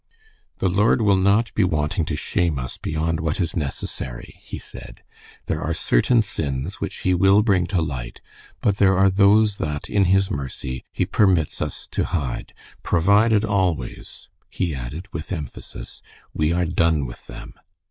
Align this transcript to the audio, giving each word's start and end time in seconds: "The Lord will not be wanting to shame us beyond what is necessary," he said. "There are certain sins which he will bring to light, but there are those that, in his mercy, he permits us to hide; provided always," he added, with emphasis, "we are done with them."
"The 0.57 0.67
Lord 0.67 1.03
will 1.03 1.15
not 1.15 1.53
be 1.53 1.63
wanting 1.63 2.05
to 2.05 2.15
shame 2.15 2.57
us 2.57 2.75
beyond 2.75 3.19
what 3.19 3.39
is 3.39 3.55
necessary," 3.55 4.39
he 4.41 4.57
said. 4.57 5.03
"There 5.45 5.61
are 5.61 5.75
certain 5.75 6.23
sins 6.23 6.81
which 6.81 7.01
he 7.01 7.13
will 7.13 7.43
bring 7.43 7.67
to 7.67 7.83
light, 7.83 8.19
but 8.61 8.77
there 8.77 8.97
are 8.97 9.11
those 9.11 9.57
that, 9.57 9.91
in 9.91 10.05
his 10.05 10.31
mercy, 10.31 10.83
he 10.91 11.05
permits 11.05 11.61
us 11.61 11.85
to 11.91 12.05
hide; 12.05 12.55
provided 12.81 13.45
always," 13.45 14.27
he 14.49 14.73
added, 14.73 15.05
with 15.13 15.31
emphasis, 15.31 16.01
"we 16.33 16.51
are 16.51 16.65
done 16.65 17.05
with 17.05 17.27
them." 17.27 17.53